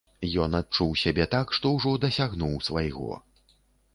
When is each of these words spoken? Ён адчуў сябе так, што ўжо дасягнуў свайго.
Ён 0.43 0.55
адчуў 0.59 0.95
сябе 1.01 1.27
так, 1.35 1.51
што 1.59 1.71
ўжо 1.75 1.93
дасягнуў 2.05 2.55
свайго. 2.69 3.11